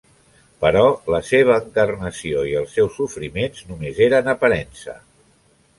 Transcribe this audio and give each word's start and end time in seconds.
Però 0.63 0.85
la 1.15 1.19
seva 1.27 1.57
encarnació 1.65 2.41
i 2.53 2.57
els 2.63 2.75
seus 2.79 2.99
sofriments 3.03 3.69
només 3.73 4.05
eren 4.09 4.35
aparença. 4.37 4.99